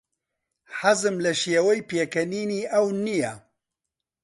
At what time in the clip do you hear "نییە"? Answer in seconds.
3.05-3.33